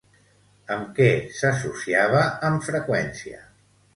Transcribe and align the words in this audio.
Amb 0.75 0.87
què 0.99 1.09
s'associava 1.41 2.23
amb 2.49 2.65
freqüència? 2.71 3.45